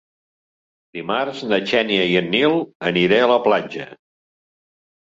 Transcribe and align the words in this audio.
Dimarts 0.99 1.43
na 1.51 1.59
Xènia 1.73 2.09
i 2.15 2.17
en 2.23 2.33
Nil 2.39 2.59
aniré 2.93 3.23
a 3.27 3.31
la 3.37 3.41
platja. 3.49 3.91